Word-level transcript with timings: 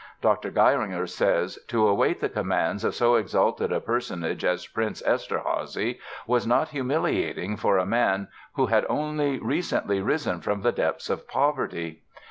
Dr. 0.19 0.49
Geiringer 0.49 1.07
says: 1.07 1.59
"To 1.67 1.87
await 1.87 2.21
the 2.21 2.27
commands 2.29 2.83
of 2.83 2.95
so 2.95 3.13
exalted 3.13 3.71
a 3.71 3.79
personage 3.79 4.43
as 4.43 4.65
Prince 4.65 5.03
Eszterházy... 5.03 5.99
was 6.25 6.47
not 6.47 6.69
humiliating 6.69 7.55
for 7.55 7.77
a 7.77 7.85
man 7.85 8.27
who 8.55 8.65
had 8.65 8.83
only 8.89 9.37
recently 9.37 10.01
risen 10.01 10.41
from 10.41 10.61
the 10.63 10.71
depths 10.71 11.07
of 11.11 11.27
poverty." 11.27 12.01